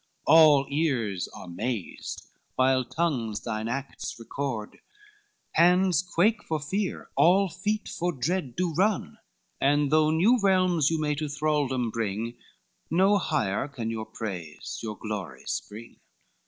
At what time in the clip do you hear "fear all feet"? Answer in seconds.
6.59-7.87